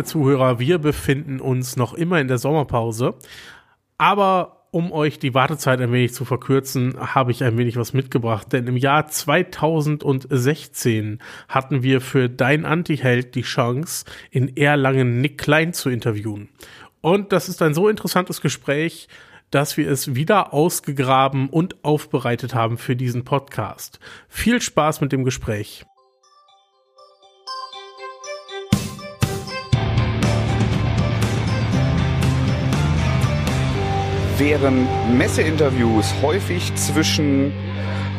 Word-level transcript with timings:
liebe 0.00 0.08
Zuhörer, 0.08 0.58
wir 0.58 0.78
befinden 0.78 1.40
uns 1.40 1.76
noch 1.76 1.92
immer 1.92 2.18
in 2.20 2.28
der 2.28 2.38
Sommerpause. 2.38 3.16
Aber 3.98 4.64
um 4.70 4.92
euch 4.92 5.18
die 5.18 5.34
Wartezeit 5.34 5.78
ein 5.78 5.92
wenig 5.92 6.14
zu 6.14 6.24
verkürzen, 6.24 6.94
habe 6.98 7.32
ich 7.32 7.44
ein 7.44 7.58
wenig 7.58 7.76
was 7.76 7.92
mitgebracht. 7.92 8.50
Denn 8.50 8.66
im 8.66 8.78
Jahr 8.78 9.08
2016 9.08 11.18
hatten 11.48 11.82
wir 11.82 12.00
für 12.00 12.30
Dein 12.30 12.64
Antiheld 12.64 13.34
die 13.34 13.42
Chance, 13.42 14.06
in 14.30 14.56
Erlangen 14.56 15.20
Nick 15.20 15.36
Klein 15.36 15.74
zu 15.74 15.90
interviewen. 15.90 16.48
Und 17.02 17.32
das 17.32 17.50
ist 17.50 17.60
ein 17.60 17.74
so 17.74 17.86
interessantes 17.86 18.40
Gespräch, 18.40 19.06
dass 19.50 19.76
wir 19.76 19.90
es 19.90 20.14
wieder 20.14 20.54
ausgegraben 20.54 21.50
und 21.50 21.84
aufbereitet 21.84 22.54
haben 22.54 22.78
für 22.78 22.96
diesen 22.96 23.24
Podcast. 23.24 24.00
Viel 24.30 24.62
Spaß 24.62 25.02
mit 25.02 25.12
dem 25.12 25.24
Gespräch. 25.24 25.84
Während 34.40 34.88
Messeinterviews 35.18 36.14
häufig 36.22 36.74
zwischen 36.74 37.52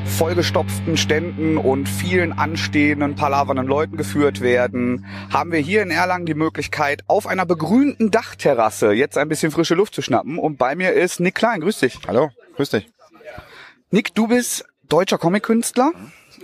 vollgestopften 0.06 0.96
Ständen 0.96 1.58
und 1.58 1.90
vielen 1.90 2.32
anstehenden, 2.32 3.16
palavernden 3.16 3.66
Leuten 3.66 3.98
geführt 3.98 4.40
werden, 4.40 5.08
haben 5.34 5.52
wir 5.52 5.58
hier 5.58 5.82
in 5.82 5.90
Erlangen 5.90 6.28
die 6.28 6.36
Möglichkeit, 6.36 7.02
auf 7.08 7.26
einer 7.26 7.48
begrünten 7.48 8.12
Dachterrasse 8.12 8.92
jetzt 8.92 9.18
ein 9.18 9.30
bisschen 9.30 9.52
frische 9.52 9.74
Luft 9.74 9.96
zu 9.96 10.04
schnappen. 10.04 10.38
Und 10.38 10.60
bei 10.60 10.76
mir 10.76 10.94
ist 10.94 11.20
Nick 11.20 11.34
Klein. 11.34 11.60
Grüß 11.60 11.80
dich. 11.80 11.98
Hallo, 12.08 12.30
grüß 12.56 12.70
dich. 12.70 12.88
Nick, 13.90 14.14
du 14.14 14.28
bist 14.28 14.64
deutscher 14.90 15.18
Comic-Künstler. 15.18 15.92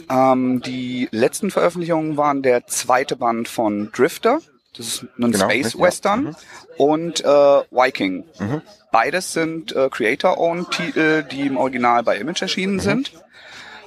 Ähm, 0.09 0.59
die 0.65 1.07
letzten 1.11 1.51
Veröffentlichungen 1.51 2.17
waren 2.17 2.41
der 2.41 2.65
zweite 2.65 3.15
Band 3.15 3.47
von 3.47 3.91
Drifter. 3.91 4.39
Das 4.77 4.87
ist 4.87 5.05
ein 5.17 5.31
genau, 5.31 5.49
Space 5.49 5.77
Western. 5.77 6.25
Ja. 6.25 6.29
Mhm. 6.31 6.35
Und 6.77 7.25
äh, 7.25 7.27
Viking. 7.27 8.25
Mhm. 8.39 8.61
Beides 8.91 9.33
sind 9.33 9.75
äh, 9.75 9.89
Creator-Owned 9.89 10.71
Titel, 10.71 11.23
die 11.23 11.47
im 11.47 11.57
Original 11.57 12.03
bei 12.03 12.17
Image 12.17 12.41
erschienen 12.41 12.75
mhm. 12.75 12.81
sind. 12.81 13.11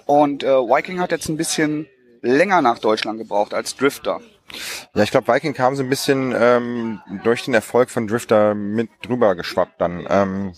Und 0.06 0.42
äh, 0.42 0.48
Viking 0.48 1.00
hat 1.00 1.12
jetzt 1.12 1.28
ein 1.28 1.36
bisschen 1.36 1.86
länger 2.22 2.62
nach 2.62 2.78
Deutschland 2.78 3.19
gebraucht 3.19 3.55
als 3.55 3.77
Drifter. 3.77 4.20
Ja, 4.94 5.02
ich 5.02 5.10
glaube, 5.10 5.32
Viking 5.32 5.55
kam 5.55 5.77
so 5.77 5.82
ein 5.82 5.88
bisschen 5.88 6.34
ähm, 6.36 7.00
durch 7.22 7.44
den 7.44 7.54
Erfolg 7.54 7.91
von 7.91 8.06
Drifter 8.08 8.54
mit 8.54 8.91
drüber 9.02 9.36
geschwappt 9.36 9.80
dann. 9.80 10.06
Ähm, 10.08 10.52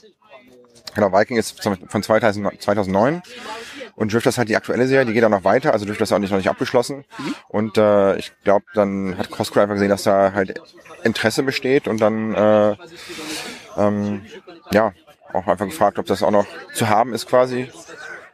genau, 0.94 1.12
Viking 1.12 1.36
ist 1.36 1.62
von 1.62 2.02
2000, 2.02 2.60
2009 2.62 3.22
und 3.96 4.12
Drifter 4.12 4.30
ist 4.30 4.38
halt 4.38 4.48
die 4.48 4.56
aktuelle 4.56 4.86
Serie, 4.86 5.06
die 5.06 5.12
geht 5.12 5.24
auch 5.24 5.28
noch 5.28 5.44
weiter, 5.44 5.72
also 5.72 5.84
Drifter 5.84 6.04
ist 6.04 6.12
auch 6.12 6.18
nicht 6.18 6.30
noch 6.30 6.38
nicht 6.38 6.48
abgeschlossen. 6.48 7.04
Mhm. 7.18 7.34
Und 7.48 7.78
äh, 7.78 8.16
ich 8.16 8.32
glaube, 8.44 8.64
dann 8.74 9.16
hat 9.18 9.30
Coscro 9.30 9.60
einfach 9.60 9.74
gesehen, 9.74 9.90
dass 9.90 10.04
da 10.04 10.32
halt 10.32 10.60
Interesse 11.04 11.42
besteht 11.42 11.88
und 11.88 12.00
dann 12.00 12.34
äh, 12.34 12.76
ähm, 13.76 14.22
ja 14.72 14.92
auch 15.32 15.46
einfach 15.46 15.66
gefragt, 15.66 15.98
ob 15.98 16.06
das 16.06 16.22
auch 16.22 16.30
noch 16.30 16.46
zu 16.74 16.88
haben 16.88 17.14
ist 17.14 17.26
quasi. 17.26 17.70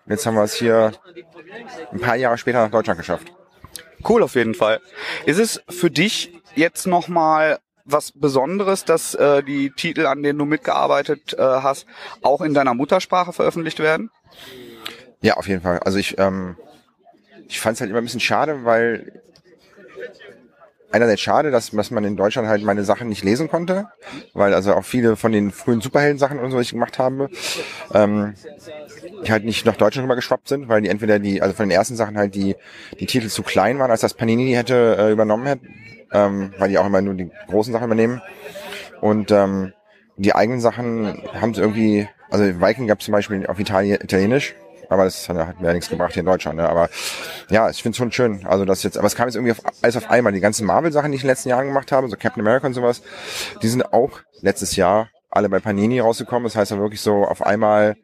Und 0.06 0.12
jetzt 0.12 0.26
haben 0.26 0.34
wir 0.34 0.44
es 0.44 0.54
hier 0.54 0.92
ein 1.92 2.00
paar 2.00 2.16
Jahre 2.16 2.38
später 2.38 2.62
nach 2.62 2.70
Deutschland 2.70 2.98
geschafft. 2.98 3.32
Cool 4.08 4.22
auf 4.22 4.34
jeden 4.34 4.54
Fall. 4.54 4.80
Ist 5.26 5.38
es 5.38 5.62
für 5.68 5.90
dich 5.90 6.32
jetzt 6.54 6.86
nochmal 6.86 7.58
was 7.84 8.12
Besonderes, 8.12 8.84
dass 8.84 9.14
äh, 9.14 9.42
die 9.42 9.70
Titel, 9.70 10.06
an 10.06 10.22
denen 10.22 10.38
du 10.38 10.44
mitgearbeitet 10.44 11.34
äh, 11.34 11.42
hast, 11.42 11.86
auch 12.22 12.42
in 12.42 12.54
deiner 12.54 12.74
Muttersprache 12.74 13.32
veröffentlicht 13.32 13.80
werden? 13.80 14.10
Ja, 15.20 15.34
auf 15.34 15.48
jeden 15.48 15.62
Fall. 15.62 15.78
Also 15.80 15.98
ich, 15.98 16.18
ähm, 16.18 16.56
ich 17.48 17.60
fand 17.60 17.74
es 17.74 17.80
halt 17.80 17.90
immer 17.90 18.00
ein 18.00 18.04
bisschen 18.04 18.20
schade, 18.20 18.64
weil 18.64 19.20
einerseits 20.90 21.20
schade, 21.20 21.50
dass, 21.50 21.70
dass 21.70 21.90
man 21.90 22.04
in 22.04 22.16
Deutschland 22.16 22.48
halt 22.48 22.62
meine 22.62 22.84
Sachen 22.84 23.08
nicht 23.08 23.24
lesen 23.24 23.48
konnte, 23.48 23.88
weil 24.32 24.54
also 24.54 24.74
auch 24.74 24.84
viele 24.84 25.16
von 25.16 25.32
den 25.32 25.50
frühen 25.50 25.80
Superhelden-Sachen 25.80 26.38
und 26.38 26.50
so, 26.50 26.56
die 26.58 26.62
ich 26.62 26.70
gemacht 26.70 26.98
habe, 26.98 27.28
ähm, 27.92 28.34
die 29.24 29.30
halt 29.30 29.44
nicht 29.44 29.66
nach 29.66 29.76
Deutschland 29.76 30.04
rüber 30.04 30.16
geschwappt 30.16 30.48
sind, 30.48 30.68
weil 30.68 30.80
die 30.80 30.88
entweder 30.88 31.18
die, 31.18 31.42
also 31.42 31.54
von 31.54 31.68
den 31.68 31.76
ersten 31.76 31.96
Sachen 31.96 32.16
halt 32.16 32.34
die, 32.34 32.56
die 32.98 33.06
Titel 33.06 33.28
zu 33.28 33.42
klein 33.42 33.78
waren, 33.78 33.90
als 33.90 34.00
das 34.00 34.14
Panini 34.14 34.46
die 34.46 34.56
hätte 34.56 34.96
äh, 34.98 35.12
übernommen 35.12 35.46
hätte, 35.46 35.66
ähm, 36.12 36.52
weil 36.58 36.68
die 36.68 36.78
auch 36.78 36.86
immer 36.86 37.02
nur 37.02 37.14
die 37.14 37.30
großen 37.48 37.72
Sachen 37.72 37.86
übernehmen. 37.86 38.22
Und 39.00 39.30
ähm, 39.30 39.72
die 40.16 40.34
eigenen 40.34 40.60
Sachen 40.60 41.22
haben 41.34 41.54
sie 41.54 41.60
irgendwie, 41.60 42.08
also 42.30 42.44
Viking 42.44 42.86
gab 42.86 43.02
zum 43.02 43.12
Beispiel 43.12 43.46
auf 43.46 43.58
Italien, 43.58 44.00
Italienisch, 44.00 44.54
aber 44.88 45.04
das 45.04 45.28
hat 45.28 45.60
mir 45.60 45.68
ja 45.68 45.72
nichts 45.72 45.90
gebracht 45.90 46.12
hier 46.12 46.20
in 46.20 46.26
Deutschland. 46.26 46.56
Ne? 46.56 46.68
Aber 46.68 46.88
ja, 47.50 47.68
ich 47.70 47.82
finde 47.82 47.92
es 47.92 47.96
schon 47.98 48.12
schön. 48.12 48.46
Also 48.46 48.64
das 48.64 48.82
jetzt, 48.82 48.96
aber 48.96 49.06
es 49.06 49.14
kam 49.14 49.28
jetzt 49.28 49.36
irgendwie 49.36 49.52
auf, 49.52 49.60
alles 49.82 49.96
auf 49.96 50.10
einmal. 50.10 50.32
Die 50.32 50.40
ganzen 50.40 50.66
Marvel-Sachen, 50.66 51.10
die 51.10 51.16
ich 51.16 51.22
in 51.22 51.26
den 51.26 51.32
letzten 51.32 51.50
Jahren 51.50 51.66
gemacht 51.66 51.92
habe, 51.92 52.08
so 52.08 52.16
Captain 52.16 52.40
America 52.40 52.66
und 52.66 52.74
sowas, 52.74 53.02
die 53.62 53.68
sind 53.68 53.92
auch 53.92 54.20
letztes 54.40 54.76
Jahr 54.76 55.08
alle 55.30 55.48
bei 55.48 55.60
Panini 55.60 56.00
rausgekommen. 56.00 56.44
Das 56.44 56.56
heißt 56.56 56.70
ja 56.70 56.78
wirklich 56.78 57.00
so 57.00 57.24
auf 57.24 57.42
einmal 57.42 57.96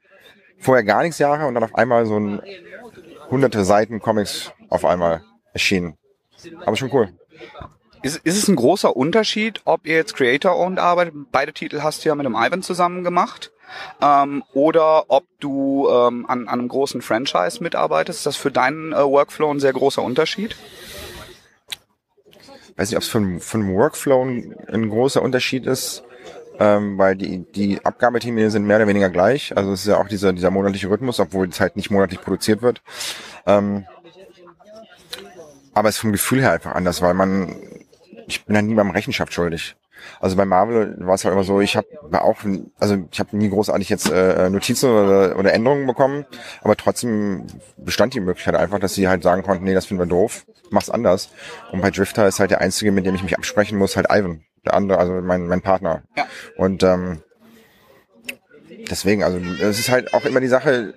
vorher 0.59 0.85
gar 0.85 1.03
nichts 1.03 1.19
Jahre 1.19 1.47
und 1.47 1.55
dann 1.55 1.65
auf 1.65 1.75
einmal 1.75 2.07
so 2.07 2.19
ein 2.19 2.43
hunderte 3.31 3.65
Seiten 3.65 4.01
Comics 4.01 4.53
auf 4.69 4.85
einmal 4.85 5.23
erschienen. 5.53 5.97
Aber 6.65 6.77
schon 6.77 6.93
cool. 6.93 7.09
Ist, 8.05 8.19
ist 8.19 8.37
es 8.37 8.49
ein 8.49 8.57
großer 8.57 8.95
Unterschied, 8.95 9.63
ob 9.65 9.87
ihr 9.87 9.95
jetzt 9.95 10.15
Creator-Owned 10.15 10.79
arbeitet? 10.79 11.15
Beide 11.33 11.55
Titel 11.55 11.81
hast 11.81 12.05
du 12.05 12.11
ja 12.11 12.15
mit 12.15 12.27
dem 12.27 12.35
Ivan 12.35 12.63
zusammen 12.63 13.03
gemacht 13.03 13.51
ähm, 14.03 14.45
oder 14.53 15.07
ob 15.09 15.25
du 15.41 15.89
ähm, 15.89 16.27
an, 16.27 16.47
an 16.47 16.61
einem 16.61 16.69
großen 16.69 17.01
Franchise 17.01 17.63
mitarbeitest. 17.63 18.19
Ist 18.19 18.27
das 18.27 18.37
für 18.37 18.51
deinen 18.51 18.93
äh, 18.93 19.03
Workflow 19.03 19.51
ein 19.51 19.59
sehr 19.59 19.73
großer 19.73 20.03
Unterschied? 20.03 20.55
weiß 22.77 22.91
nicht, 22.91 22.97
ob 22.97 23.03
es 23.05 23.09
von, 23.09 23.41
von 23.41 23.73
Workflow 23.73 24.23
ein, 24.23 24.55
ein 24.69 24.91
großer 24.91 25.23
Unterschied 25.23 25.65
ist, 25.65 26.05
ähm, 26.59 26.99
weil 26.99 27.17
die, 27.17 27.51
die 27.53 27.83
Abgabetermine 27.87 28.51
sind 28.51 28.67
mehr 28.67 28.77
oder 28.77 28.89
weniger 28.89 29.09
gleich. 29.09 29.57
Also 29.57 29.73
es 29.73 29.81
ist 29.81 29.87
ja 29.87 29.97
auch 29.97 30.09
dieser, 30.09 30.35
dieser 30.35 30.51
monatliche 30.51 30.91
Rhythmus, 30.91 31.21
obwohl 31.21 31.49
es 31.49 31.59
halt 31.59 31.77
nicht 31.77 31.91
monatlich 31.91 32.21
produziert 32.21 32.61
wird. 32.61 32.83
Ähm, 33.47 33.87
aber 35.73 35.89
es 35.89 35.95
ist 35.95 36.01
vom 36.01 36.13
Gefühl 36.13 36.43
her 36.43 36.53
einfach 36.53 36.75
anders, 36.75 37.01
weil 37.01 37.15
man, 37.15 37.57
ich 38.27 38.45
bin 38.45 38.57
ja 38.57 38.63
nie 38.63 38.75
beim 38.75 38.91
Rechenschaft 38.91 39.33
schuldig. 39.33 39.77
Also 40.21 40.37
bei 40.37 40.45
Marvel 40.45 40.97
war 40.99 41.15
es 41.15 41.25
halt 41.25 41.33
immer 41.33 41.45
so, 41.45 41.61
ich 41.61 41.77
habe 41.77 41.87
auch, 42.13 42.39
also 42.79 42.97
ich 43.11 43.21
habe 43.21 43.37
nie 43.37 43.49
großartig 43.49 43.89
jetzt 43.89 44.11
äh, 44.11 44.51
Notizen 44.51 44.91
oder, 44.91 45.39
oder 45.39 45.53
Änderungen 45.53 45.87
bekommen, 45.87 46.27
aber 46.63 46.77
trotzdem 46.77 47.47
bestand 47.77 48.15
die 48.15 48.21
Möglichkeit 48.21 48.55
einfach, 48.55 48.79
dass 48.79 48.95
sie 48.95 49.09
halt 49.09 49.23
sagen 49.23 49.43
konnten, 49.43 49.65
nee, 49.65 49.75
das 49.75 49.87
finden 49.87 50.03
wir 50.03 50.07
doof, 50.07 50.47
mach's 50.71 50.91
anders. 50.91 51.31
Und 51.73 51.81
bei 51.81 51.91
Drifter 51.91 52.27
ist 52.27 52.41
halt 52.41 52.51
der 52.51 52.61
einzige, 52.61 52.93
mit 52.93 53.07
dem 53.07 53.15
ich 53.15 53.23
mich 53.23 53.37
absprechen 53.37 53.79
muss, 53.79 53.97
halt 53.97 54.07
Ivan, 54.11 54.45
der 54.65 54.75
andere, 54.75 54.99
also 54.99 55.13
mein, 55.15 55.47
mein 55.47 55.63
Partner. 55.63 56.03
Ja. 56.17 56.27
Und 56.57 56.83
ähm, 56.83 57.23
deswegen, 58.91 59.23
also 59.23 59.39
es 59.39 59.79
ist 59.79 59.91
halt 59.91 60.13
auch 60.15 60.25
immer 60.25 60.41
die 60.41 60.49
Sache, 60.49 60.95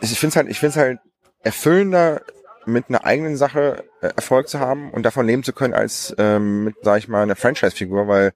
ich 0.00 0.18
finde 0.18 0.30
es 0.30 0.36
halt, 0.36 0.48
ich 0.48 0.60
finde 0.60 0.70
es 0.70 0.76
halt 0.76 0.98
erfüllender, 1.42 2.22
mit 2.66 2.88
einer 2.88 3.04
eigenen 3.04 3.36
Sache 3.36 3.84
äh, 4.00 4.08
Erfolg 4.08 4.48
zu 4.48 4.60
haben 4.60 4.90
und 4.90 5.04
davon 5.04 5.26
leben 5.26 5.42
zu 5.42 5.52
können 5.52 5.74
als 5.74 6.14
ähm, 6.18 6.64
mit, 6.64 6.76
sag 6.82 6.98
ich 6.98 7.08
mal, 7.08 7.22
einer 7.22 7.36
Franchise-Figur, 7.36 8.08
weil 8.08 8.32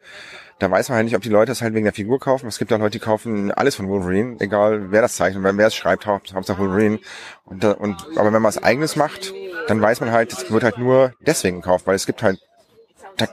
da 0.59 0.71
weiß 0.71 0.91
man 0.91 0.97
halt 0.97 1.07
nicht, 1.07 1.17
ob 1.17 1.23
die 1.23 1.31
Leute 1.31 1.51
das 1.51 1.63
halt 1.63 1.75
wegen 1.75 1.85
der 1.85 1.95
Figur 1.95 2.21
kaufen. 2.21 2.47
Es 2.47 2.59
gibt 2.59 2.71
ja 2.71 2.77
Leute, 2.77 2.99
die 2.99 3.05
kaufen 3.05 3.51
alles 3.51 3.75
von 3.75 3.89
Wolverine, 3.89 4.37
egal 4.41 4.93
wer 4.93 5.01
das 5.01 5.17
zeichnet, 5.17 5.43
wer 5.43 5.67
es 5.67 5.75
schreibt, 5.75 6.07
Hauptsache 6.07 6.59
Wolverine. 6.59 7.01
Und, 7.45 7.65
und, 7.65 8.07
aber 8.17 8.27
wenn 8.27 8.35
man 8.35 8.45
was 8.45 8.63
eigenes 8.63 8.95
macht, 8.95 9.33
dann 9.69 9.81
weiß 9.81 10.01
man 10.01 10.13
halt, 10.13 10.33
es 10.33 10.51
wird 10.51 10.63
halt 10.63 10.79
nur 10.79 11.15
deswegen 11.21 11.63
gekauft, 11.63 11.87
weil 11.87 11.97
es 11.97 12.07
gibt 12.07 12.23
halt 12.23 12.39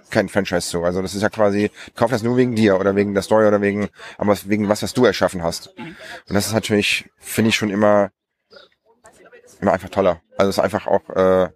kein 0.10 0.30
Franchise 0.30 0.69
zu. 0.69 0.83
Also 0.83 1.01
das 1.01 1.16
ist 1.16 1.21
ja 1.21 1.30
quasi, 1.30 1.71
kauf 1.95 2.12
das 2.12 2.24
nur 2.24 2.38
wegen 2.38 2.56
dir 2.56 2.80
oder 2.80 2.95
wegen 2.95 3.13
der 3.13 3.24
Story 3.24 3.45
oder 3.45 3.62
wegen, 3.62 3.89
aber 4.18 4.36
wegen 4.45 4.69
was, 4.69 4.83
was 4.83 4.94
du 4.94 5.06
erschaffen 5.06 5.44
hast. 5.44 5.68
Und 5.77 6.33
das 6.33 6.48
ist 6.48 6.54
natürlich, 6.54 7.10
finde 7.18 7.50
ich 7.50 7.56
schon 7.56 7.69
immer 7.69 8.12
immer 9.62 9.74
einfach 9.74 9.89
toller. 9.89 10.21
Also 10.38 10.50
es 10.50 10.57
ist 10.57 10.63
einfach 10.63 10.88
auch, 10.88 11.09
äh, 11.15 11.50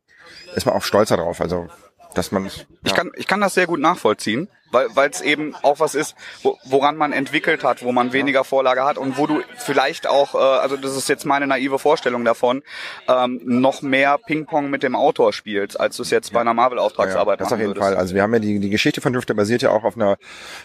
ist 0.56 0.65
man 0.65 0.75
auch 0.75 0.83
stolzer 0.83 1.18
drauf. 1.18 1.42
Also 1.42 1.68
dass 2.13 2.31
man. 2.31 2.45
Ja. 2.45 2.51
Ich 2.83 2.94
kann 2.94 3.12
ich 3.15 3.27
kann 3.27 3.42
das 3.42 3.53
sehr 3.53 3.68
gut 3.68 3.80
nachvollziehen, 3.80 4.50
weil 4.71 4.88
weil 4.95 5.09
es 5.09 5.21
eben 5.21 5.56
auch 5.62 5.80
was 5.80 5.95
ist, 5.95 6.15
wo, 6.44 6.57
woran 6.65 6.98
man 6.98 7.13
entwickelt 7.13 7.63
hat, 7.63 7.83
wo 7.83 7.92
man 7.92 8.13
weniger 8.13 8.44
Vorlage 8.44 8.83
hat 8.83 8.98
und 8.98 9.18
wo 9.18 9.27
du 9.27 9.42
vielleicht 9.57 10.07
auch, 10.07 10.36
äh, 10.36 10.38
also 10.38 10.77
das 10.77 10.95
ist 10.95 11.09
jetzt 11.09 11.25
meine 11.25 11.48
naive 11.48 11.80
Vorstellung 11.80 12.25
davon, 12.25 12.63
ähm, 13.07 13.42
noch 13.44 13.81
mehr 13.81 14.18
Ping-Pong 14.18 14.69
mit 14.69 14.83
dem 14.83 14.95
Autor 14.95 15.33
spielst, 15.33 15.80
als 15.80 15.98
du 15.98 16.03
es 16.03 16.09
jetzt 16.09 16.33
bei 16.33 16.42
einer 16.42 16.53
Marvel-Auftragsarbeit 16.53 17.39
ja, 17.39 17.45
ja. 17.45 17.50
Das 17.50 17.53
auf 17.53 17.59
jeden 17.59 17.69
würdest. 17.71 17.86
Fall. 17.86 17.95
Also 17.95 18.15
wir 18.15 18.21
haben 18.21 18.33
ja 18.33 18.39
die 18.39 18.59
die 18.59 18.69
Geschichte 18.69 19.01
von 19.01 19.13
Drifter 19.13 19.33
basiert 19.33 19.62
ja 19.62 19.71
auch 19.71 19.83
auf 19.83 19.95
einer, 19.95 20.18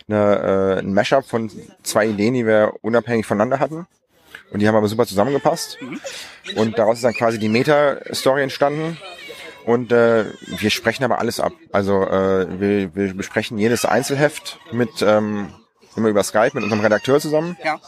einer 0.09 0.77
äh, 0.77 0.79
ein 0.81 0.95
Mashup 0.95 1.25
von 1.25 1.51
zwei 1.83 2.07
Ideen, 2.07 2.35
die 2.35 2.47
wir 2.47 2.75
unabhängig 2.83 3.27
voneinander 3.27 3.61
hatten. 3.61 3.87
Und 4.51 4.61
die 4.61 4.69
haben 4.69 4.77
aber 4.77 4.89
super 4.89 5.07
zusammengepasst. 5.07 5.79
Und 6.55 6.79
daraus 6.79 6.97
ist 6.97 7.05
dann 7.05 7.15
quasi 7.15 7.39
die 7.39 7.49
Meta-Story 7.49 8.43
entstanden. 8.43 8.99
Und 9.65 9.91
äh, 9.91 10.27
wir 10.59 10.71
sprechen 10.71 11.05
aber 11.05 11.19
alles 11.19 11.41
ab. 11.41 11.53
Also 11.73 12.03
äh, 12.03 12.61
wir, 12.61 12.95
wir 12.95 13.15
besprechen 13.15 13.59
jedes 13.59 13.85
Einzelheft 13.85 14.61
mit 14.71 15.03
ähm, 15.03 15.53
immer 15.97 16.09
über 16.09 16.23
Skype 16.23 16.53
mit 16.55 16.63
unserem 16.63 16.83
Redakteur 16.83 17.21
zusammen. 17.21 17.57
Ja. 17.65 17.81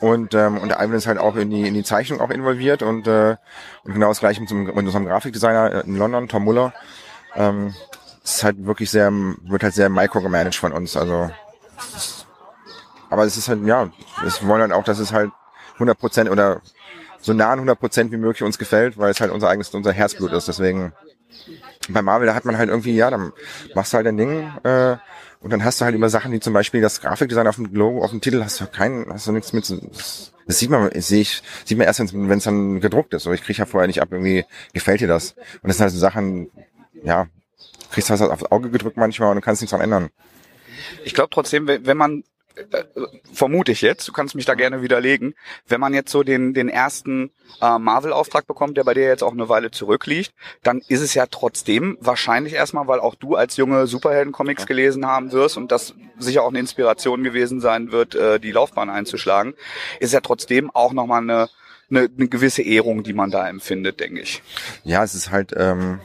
Und, 0.00 0.34
ähm, 0.34 0.58
und 0.58 0.68
der 0.68 0.78
Ivan 0.80 0.94
ist 0.94 1.06
halt 1.06 1.18
auch 1.18 1.36
in 1.36 1.50
die, 1.50 1.68
in 1.68 1.74
die 1.74 1.84
Zeichnung 1.84 2.20
auch 2.20 2.30
involviert 2.30 2.82
und, 2.82 3.06
äh, 3.06 3.36
und 3.84 3.94
genau 3.94 4.08
das 4.08 4.20
gleiche 4.20 4.40
mit, 4.40 4.50
mit 4.50 4.76
unserem 4.76 5.06
Grafikdesigner 5.06 5.84
in 5.84 5.96
London, 5.96 6.28
Tom 6.28 6.44
Muller. 6.44 6.74
Ähm, 7.36 7.74
ist 8.24 8.42
halt 8.42 8.64
wirklich 8.66 8.90
sehr, 8.90 9.12
wird 9.12 9.62
halt 9.62 9.74
sehr 9.74 9.88
microgemanagt 9.88 10.56
von 10.56 10.72
uns. 10.72 10.96
Also, 10.96 11.30
aber 13.14 13.24
es 13.24 13.36
ist 13.36 13.48
halt, 13.48 13.64
ja, 13.64 13.90
wir 14.22 14.48
wollen 14.48 14.60
halt 14.60 14.72
auch, 14.72 14.82
dass 14.82 14.98
es 14.98 15.12
halt 15.12 15.30
100 15.74 15.96
Prozent 15.96 16.30
oder 16.30 16.60
so 17.20 17.32
nah 17.32 17.46
an 17.52 17.60
100 17.60 17.78
Prozent 17.78 18.10
wie 18.10 18.16
möglich 18.16 18.42
uns 18.42 18.58
gefällt, 18.58 18.98
weil 18.98 19.12
es 19.12 19.20
halt 19.20 19.30
unser 19.30 19.48
eigenes, 19.48 19.70
unser 19.70 19.92
Herzblut 19.92 20.32
ist. 20.32 20.48
Deswegen, 20.48 20.92
bei 21.88 22.02
Marvel, 22.02 22.26
da 22.26 22.34
hat 22.34 22.44
man 22.44 22.58
halt 22.58 22.70
irgendwie, 22.70 22.96
ja, 22.96 23.10
dann 23.10 23.32
machst 23.74 23.92
du 23.92 23.98
halt 23.98 24.08
ein 24.08 24.16
Ding, 24.16 24.52
äh, 24.64 24.96
und 25.40 25.52
dann 25.52 25.62
hast 25.62 25.80
du 25.80 25.84
halt 25.84 25.94
immer 25.94 26.08
Sachen, 26.08 26.32
wie 26.32 26.40
zum 26.40 26.54
Beispiel 26.54 26.80
das 26.80 27.00
Grafikdesign 27.00 27.46
auf 27.46 27.54
dem 27.54 27.66
Logo, 27.66 28.02
auf 28.02 28.10
dem 28.10 28.20
Titel, 28.20 28.42
hast 28.42 28.60
du 28.60 28.66
keinen, 28.66 29.12
hast 29.12 29.28
du 29.28 29.32
nichts 29.32 29.52
mit, 29.52 29.70
das 29.70 30.32
sieht 30.58 30.70
man, 30.70 30.90
sehe 31.00 31.20
ich, 31.20 31.40
sieht 31.64 31.78
man 31.78 31.86
erst, 31.86 32.00
wenn 32.00 32.30
es 32.30 32.44
dann 32.44 32.80
gedruckt 32.80 33.14
ist. 33.14 33.22
So, 33.22 33.32
ich 33.32 33.42
kriege 33.42 33.58
ja 33.58 33.66
vorher 33.66 33.86
nicht 33.86 34.02
ab, 34.02 34.08
irgendwie, 34.10 34.44
gefällt 34.72 35.02
dir 35.02 35.06
das? 35.06 35.36
Und 35.62 35.68
das 35.68 35.76
sind 35.76 35.84
halt 35.84 35.92
so 35.92 36.00
Sachen, 36.00 36.50
ja, 37.04 37.28
kriegst 37.92 38.10
du 38.10 38.18
halt 38.18 38.30
aufs 38.30 38.50
Auge 38.50 38.70
gedrückt 38.70 38.96
manchmal 38.96 39.30
und 39.30 39.40
kannst 39.40 39.62
nichts 39.62 39.70
dran 39.70 39.82
ändern. 39.82 40.10
Ich 41.04 41.14
glaube 41.14 41.28
trotzdem, 41.30 41.68
wenn 41.68 41.96
man 41.96 42.24
äh, 42.56 42.84
vermute 43.32 43.72
ich 43.72 43.82
jetzt, 43.82 44.06
du 44.06 44.12
kannst 44.12 44.34
mich 44.34 44.44
da 44.44 44.54
gerne 44.54 44.82
widerlegen, 44.82 45.34
wenn 45.66 45.80
man 45.80 45.94
jetzt 45.94 46.10
so 46.10 46.22
den, 46.22 46.54
den 46.54 46.68
ersten 46.68 47.30
äh, 47.60 47.78
Marvel-Auftrag 47.78 48.46
bekommt, 48.46 48.76
der 48.76 48.84
bei 48.84 48.94
dir 48.94 49.04
jetzt 49.04 49.22
auch 49.24 49.32
eine 49.32 49.48
Weile 49.48 49.70
zurückliegt, 49.70 50.32
dann 50.62 50.80
ist 50.88 51.00
es 51.00 51.14
ja 51.14 51.26
trotzdem 51.26 51.98
wahrscheinlich 52.00 52.54
erstmal, 52.54 52.86
weil 52.86 53.00
auch 53.00 53.14
du 53.14 53.34
als 53.34 53.56
junge 53.56 53.86
Superhelden-Comics 53.86 54.66
gelesen 54.66 55.06
haben 55.06 55.32
wirst 55.32 55.56
und 55.56 55.72
das 55.72 55.94
sicher 56.18 56.42
auch 56.42 56.48
eine 56.48 56.60
Inspiration 56.60 57.24
gewesen 57.24 57.60
sein 57.60 57.90
wird, 57.92 58.14
äh, 58.14 58.38
die 58.38 58.52
Laufbahn 58.52 58.90
einzuschlagen, 58.90 59.54
ist 60.00 60.12
ja 60.12 60.20
trotzdem 60.20 60.70
auch 60.70 60.92
nochmal 60.92 61.22
eine, 61.22 61.48
eine, 61.90 62.08
eine 62.16 62.28
gewisse 62.28 62.62
Ehrung, 62.62 63.02
die 63.02 63.14
man 63.14 63.30
da 63.30 63.48
empfindet, 63.48 64.00
denke 64.00 64.20
ich. 64.20 64.42
Ja, 64.84 65.02
es 65.02 65.14
ist 65.14 65.30
halt, 65.30 65.52
ähm, 65.56 66.00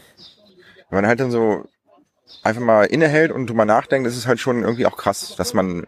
wenn 0.90 1.02
man 1.02 1.08
halt 1.08 1.20
dann 1.20 1.32
so 1.32 1.66
einfach 2.44 2.62
mal 2.62 2.86
innehält 2.86 3.32
und 3.32 3.48
drüber 3.48 3.66
nachdenkt, 3.66 4.08
ist 4.08 4.18
es 4.18 4.28
halt 4.28 4.40
schon 4.40 4.64
irgendwie 4.64 4.86
auch 4.86 4.98
krass, 4.98 5.36
dass 5.36 5.54
man 5.54 5.86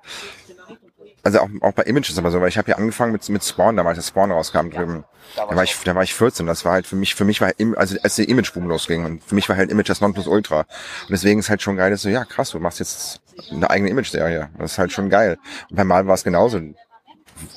also 1.24 1.40
auch, 1.40 1.50
auch 1.62 1.74
bei 1.74 1.84
Images 1.84 2.18
aber 2.18 2.32
so, 2.32 2.42
weil 2.42 2.50
ich 2.50 2.58
habe 2.58 2.72
ja 2.72 2.78
angefangen 2.78 3.12
mit, 3.12 3.28
mit 3.30 3.44
Spawn, 3.44 3.78
damals 3.78 3.98
der 3.98 4.04
Spawn 4.04 4.32
rauskam 4.32 4.70
drüben. 4.70 5.04
Da 5.36 5.56
war 5.56 5.64
ich, 5.64 5.78
da 5.84 5.96
war 5.96 6.04
ich 6.04 6.14
14. 6.14 6.46
Das 6.46 6.66
war 6.66 6.74
halt 6.74 6.88
für 6.88 6.96
mich, 6.96 7.16
für 7.16 7.26
mich 7.26 7.42
war 7.42 7.48
halt, 7.48 7.78
also 7.78 7.96
als 8.02 8.16
der 8.16 8.28
Imageboom 8.28 8.68
losging 8.68 9.06
und 9.06 9.24
für 9.24 9.36
mich 9.36 9.48
war 9.48 9.56
halt 9.56 9.72
Image 9.72 9.90
das 9.90 10.02
Nonplusultra. 10.02 10.62
Und 10.62 11.10
deswegen 11.10 11.40
ist 11.40 11.50
halt 11.50 11.62
schon 11.62 11.78
geil, 11.78 11.92
dass 11.92 12.02
so, 12.02 12.10
ja 12.10 12.26
krass, 12.26 12.52
du 12.52 12.60
machst 12.60 12.80
jetzt 12.80 13.22
eine 13.52 13.70
eigene 13.70 13.90
Image-Serie. 13.92 14.50
Das 14.58 14.74
ist 14.74 14.78
halt 14.78 14.92
schon 14.92 15.10
geil. 15.10 15.38
Und 15.70 15.76
bei 15.76 15.84
Marvel 15.84 16.08
war 16.08 16.16
es 16.16 16.24
genauso. 16.24 16.60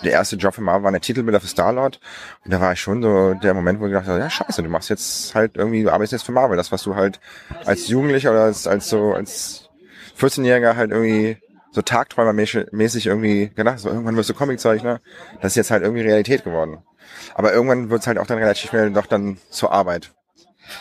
Der 0.02 0.12
erste 0.12 0.36
Job 0.36 0.54
für 0.54 0.62
Marvel 0.62 0.84
war 0.84 0.92
der 0.92 1.00
Titelbilder 1.00 1.40
für 1.40 1.46
Star-Lord. 1.46 2.00
Und 2.44 2.52
da 2.52 2.60
war 2.60 2.72
ich 2.72 2.80
schon 2.80 3.02
so 3.02 3.34
der 3.34 3.54
Moment, 3.54 3.80
wo 3.80 3.86
ich 3.86 3.92
gedacht 3.92 4.08
habe, 4.08 4.18
ja 4.18 4.30
scheiße, 4.30 4.62
du 4.62 4.68
machst 4.68 4.90
jetzt 4.90 5.34
halt 5.34 5.56
irgendwie, 5.56 5.82
du 5.82 5.90
arbeitest 5.90 6.12
jetzt 6.12 6.22
für 6.22 6.32
Marvel. 6.32 6.56
Das, 6.56 6.70
was 6.70 6.82
du 6.82 6.94
halt 6.94 7.18
als 7.64 7.88
Jugendlicher 7.88 8.30
oder 8.30 8.44
als, 8.44 8.66
als 8.66 8.88
so, 8.88 9.14
als 9.14 9.68
14-Jähriger 10.18 10.76
halt 10.76 10.90
irgendwie 10.90 11.38
so 11.74 11.82
tagträumermäßig 11.82 13.06
irgendwie 13.06 13.50
gedacht, 13.54 13.80
so 13.80 13.88
irgendwann 13.88 14.16
wirst 14.16 14.30
du 14.30 14.34
Comiczeichner. 14.34 15.00
Das 15.40 15.52
ist 15.52 15.56
jetzt 15.56 15.70
halt 15.70 15.82
irgendwie 15.82 16.02
Realität 16.02 16.44
geworden. 16.44 16.78
Aber 17.34 17.52
irgendwann 17.52 17.90
wird 17.90 18.02
es 18.02 18.06
halt 18.06 18.18
auch 18.18 18.26
dann 18.26 18.38
relativ 18.38 18.70
schnell 18.70 18.90
doch 18.92 19.06
dann 19.06 19.38
zur 19.50 19.72
Arbeit. 19.72 20.12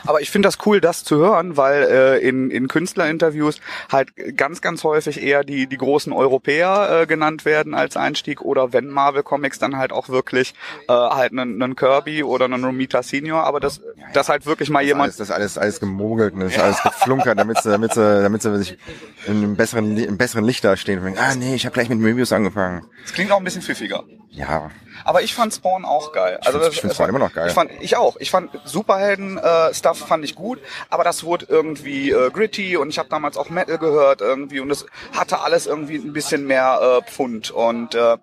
Aber 0.06 0.22
ich 0.22 0.30
finde 0.32 0.48
das 0.48 0.58
cool, 0.66 0.82
das 0.82 1.04
zu 1.04 1.18
hören, 1.18 1.58
weil 1.58 1.84
äh, 1.84 2.18
in, 2.20 2.52
in 2.52 2.68
Künstlerinterviews 2.68 3.60
halt 3.92 4.14
ganz, 4.38 4.62
ganz 4.62 4.84
häufig 4.84 5.22
eher 5.22 5.44
die, 5.44 5.68
die 5.68 5.78
großen 5.78 6.14
Europäer 6.14 7.02
äh, 7.02 7.06
genannt 7.08 7.46
werden 7.46 7.74
als 7.74 7.98
Einstieg 7.98 8.42
oder 8.42 8.74
wenn 8.74 8.88
Marvel 8.88 9.24
Comics 9.24 9.60
dann 9.60 9.78
halt 9.78 9.92
auch 9.92 10.10
wirklich 10.10 10.54
äh, 10.88 10.94
halt 10.94 11.32
einen, 11.32 11.62
einen 11.62 11.76
Kirby 11.76 12.24
oder 12.24 12.46
einen 12.46 12.64
Romita 12.64 13.04
Senior, 13.04 13.44
aber 13.44 13.60
das, 13.60 13.82
das 14.14 14.30
halt 14.30 14.46
wirklich 14.46 14.70
mal 14.70 14.80
das 14.80 14.88
jemand... 14.88 15.04
Alles, 15.06 15.18
das 15.18 15.32
alles, 15.32 15.58
alles 15.58 15.80
gemogelt 15.80 16.34
und 16.34 16.42
das 16.42 16.56
ja. 16.56 16.64
alles 16.64 16.82
geflunkert, 16.82 17.40
damit 17.40 17.62
sie, 17.62 17.70
damit 17.70 17.94
sie, 17.94 18.22
damit 18.22 18.42
sie 18.42 18.58
sich 18.58 18.78
in 19.26 19.38
einem 19.38 19.56
besseren, 19.56 19.98
im 19.98 20.18
besseren 20.18 20.46
Licht 20.46 20.64
da 20.64 20.78
stehen 20.78 21.00
und 21.00 21.06
denken, 21.06 21.20
ah 21.20 21.36
nee, 21.36 21.56
ich 21.56 21.66
habe 21.66 21.74
gleich 21.74 21.90
mit 21.90 22.00
Möbius 22.00 22.32
angefangen. 22.32 22.86
Das 23.04 23.14
klingt 23.14 23.32
auch 23.32 23.38
ein 23.38 23.44
bisschen 23.44 23.62
pfiffiger. 23.62 24.04
Ja, 24.34 24.72
aber 25.04 25.22
ich 25.22 25.36
fand 25.36 25.54
Spawn 25.54 25.86
auch 25.86 26.12
geil. 26.12 26.40
Also 26.44 26.60
ich 26.68 26.82
finde 26.82 26.96
Spawn 26.96 27.10
immer 27.10 27.20
noch 27.20 27.34
geil. 27.34 27.48
Ich 27.50 27.54
fand 27.54 27.72
ich 27.82 27.98
auch. 27.98 28.18
Ich 28.20 28.32
fand 28.32 28.50
Superhelden 28.66 29.38
äh, 29.38 29.74
Stuff 29.74 30.00
fand 30.00 30.26
ich 30.26 30.34
gut, 30.34 30.60
aber 30.90 31.04
das 31.04 31.24
wurde 31.24 31.46
irgendwie 31.50 32.10
äh, 32.10 32.32
gritty 32.32 32.76
und 32.76 32.90
ich 32.90 32.98
habe 32.98 33.10
damals 33.10 33.38
auch 33.38 33.52
Metal 33.52 33.78
gehört 33.78 34.22
irgendwie 34.22 34.60
und 34.60 34.72
es 34.72 34.88
hatte 35.16 35.42
alles 35.42 35.68
irgendwie 35.68 35.98
ein 35.98 36.14
bisschen 36.14 36.48
mehr 36.48 37.02
äh, 37.06 37.10
Pfund 37.10 37.52
und 37.52 37.94
äh, 37.94 38.18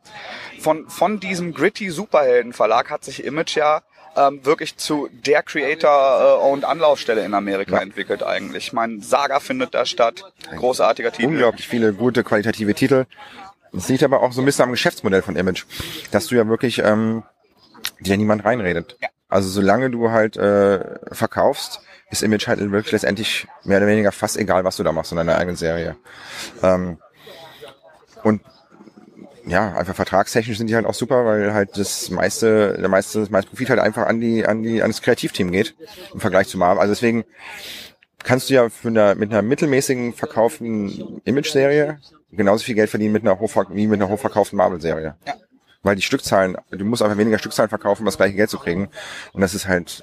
von 0.59 0.89
von 0.89 1.21
diesem 1.21 1.55
gritty 1.55 1.91
Superhelden 1.91 2.53
Verlag 2.53 2.91
hat 2.91 3.05
sich 3.05 3.25
Image 3.25 3.57
ja 3.57 3.83
ähm, 4.17 4.45
wirklich 4.45 4.77
zu 4.77 5.09
der 5.13 5.45
Creator 5.45 6.41
äh, 6.43 6.49
und 6.49 6.65
Anlaufstelle 6.65 7.25
in 7.25 7.35
Amerika 7.35 7.77
ja. 7.77 7.83
entwickelt 7.83 8.25
eigentlich. 8.25 8.73
Mein 8.73 9.01
Saga 9.01 9.39
findet 9.39 9.75
da 9.75 9.87
statt. 9.87 10.25
Großartiger 10.57 11.13
Titel. 11.13 11.29
Unglaublich 11.29 11.69
viele 11.69 11.93
gute 11.93 12.25
qualitative 12.25 12.75
Titel. 12.75 13.07
Das 13.73 13.89
liegt 13.89 14.03
aber 14.03 14.23
auch 14.23 14.33
so 14.33 14.43
ein 14.43 14.45
bisschen 14.45 14.65
am 14.65 14.73
Geschäftsmodell 14.73 15.23
von 15.23 15.37
Image, 15.37 15.65
dass 16.11 16.27
du 16.27 16.35
ja 16.35 16.47
wirklich 16.49 16.79
ähm, 16.85 17.23
dir 18.01 18.17
niemand 18.17 18.45
reinredet. 18.45 18.97
Ja. 19.01 19.09
Also 19.29 19.49
solange 19.49 19.91
du 19.91 20.11
halt 20.11 20.37
äh, 20.37 20.99
verkaufst, 21.13 21.81
ist 22.11 22.23
Image 22.23 22.49
halt 22.49 22.59
wirklich 22.59 22.93
letztendlich 22.93 23.47
mehr 23.65 23.79
oder 23.79 23.87
weniger 23.87 24.11
fast 24.11 24.37
egal, 24.37 24.65
was 24.65 24.77
du 24.77 24.83
da 24.83 24.91
machst 24.91 25.13
in 25.13 25.17
deiner 25.17 25.37
eigenen 25.37 25.57
Serie. 25.57 25.97
Ähm, 26.63 26.99
und 28.25 28.43
ja, 29.47 29.73
einfach 29.75 29.95
vertragstechnisch 29.95 30.59
sind 30.59 30.67
die 30.67 30.75
halt 30.75 30.87
auch 30.87 30.95
super, 30.95 31.25
weil 31.25 31.55
halt 31.55 31.79
das 31.79 32.11
meiste, 32.11 32.77
der 32.79 32.89
meiste, 32.89 33.21
das 33.21 33.31
meiste 33.31 33.51
Profit 33.51 33.71
halt 33.71 33.81
einfach 33.81 34.07
an 34.07 34.21
die, 34.21 34.45
an 34.47 34.63
die, 34.63 34.83
an 34.83 34.91
das 34.91 35.03
Kreativteam 35.03 35.51
geht 35.51 35.75
im 36.13 36.21
Vergleich 36.21 36.49
zu 36.49 36.59
Marvel. 36.59 36.81
Also 36.81 36.93
deswegen 36.93 37.25
kannst 38.23 38.51
du 38.51 38.55
ja 38.55 38.69
mit 38.83 38.97
einer, 38.97 39.15
mit 39.15 39.31
einer 39.31 39.43
mittelmäßigen 39.43 40.15
verkauften 40.15 41.21
Image-Serie 41.25 41.99
genauso 42.33 42.65
viel 42.65 42.75
Geld 42.75 42.91
verdienen 42.91 43.13
mit 43.13 43.23
einer 43.23 43.39
hochver 43.39 43.67
wie 43.71 43.87
mit 43.87 44.01
einer 44.01 44.11
hochverkauften 44.11 44.57
Marvel-Serie. 44.57 45.17
Ja. 45.27 45.35
Weil 45.83 45.97
die 45.97 46.03
Stückzahlen, 46.03 46.57
du 46.71 46.85
musst 46.85 47.03
einfach 47.03 47.17
weniger 47.17 47.39
Stückzahlen 47.39 47.71
verkaufen, 47.71 48.03
um 48.03 48.07
das 48.07 48.17
gleiche 48.17 48.37
Geld 48.37 48.51
zu 48.51 48.59
kriegen. 48.59 48.91
Und 49.33 49.41
das 49.41 49.55
ist 49.55 49.67
halt 49.67 50.03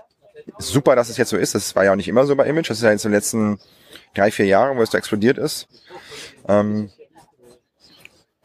super, 0.58 0.96
dass 0.96 1.10
es 1.10 1.18
jetzt 1.18 1.30
so 1.30 1.38
ist. 1.38 1.56
Das 1.56 1.76
war 1.76 1.86
ja 1.86 1.92
auch 1.92 1.96
nicht 1.96 2.08
immer 2.08 2.26
so 2.26 2.36
bei 2.36 2.48
Image. 2.48 2.70
Das 2.70 2.78
ist 2.78 2.84
ja 2.84 2.92
jetzt 2.92 3.06
in 3.06 3.12
den 3.12 3.18
letzten 3.18 3.60
drei, 4.16 4.32
vier 4.32 4.46
Jahren, 4.46 4.78
wo 4.78 4.82
es 4.82 4.90
da 4.90 4.98
explodiert 4.98 5.38
ist. 5.38 5.68
Ähm 6.48 6.90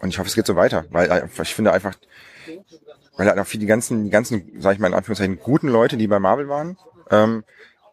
und 0.00 0.08
ich 0.08 0.18
hoffe, 0.18 0.28
es 0.28 0.34
geht 0.34 0.46
so 0.46 0.56
weiter, 0.56 0.84
weil 0.90 1.30
ich 1.42 1.54
finde 1.54 1.72
einfach, 1.72 1.94
weil 3.16 3.28
halt 3.28 3.38
auch 3.38 3.46
für 3.46 3.58
die 3.58 3.66
ganzen, 3.66 4.04
die 4.04 4.10
ganzen, 4.10 4.50
sag 4.58 4.74
ich 4.74 4.80
mal 4.80 4.88
in 4.88 4.94
Anführungszeichen, 4.94 5.38
guten 5.38 5.68
Leute, 5.68 5.96
die 5.96 6.08
bei 6.08 6.18
Marvel 6.18 6.48
waren, 6.48 6.76
ähm, 7.10 7.44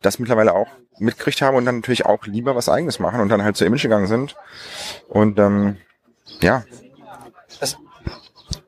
das 0.02 0.20
mittlerweile 0.20 0.54
auch 0.54 0.68
mitkriegt 0.98 1.42
haben 1.42 1.56
und 1.56 1.66
dann 1.66 1.78
natürlich 1.78 2.06
auch 2.06 2.26
lieber 2.26 2.56
was 2.56 2.70
eigenes 2.70 3.00
machen 3.00 3.22
und 3.22 3.30
dann 3.30 3.44
halt 3.44 3.58
zu 3.58 3.66
Image 3.66 3.84
gegangen 3.84 4.08
sind. 4.08 4.36
Und 5.08 5.40
ähm, 5.40 5.78
ja. 6.42 6.64
Das, 7.60 7.78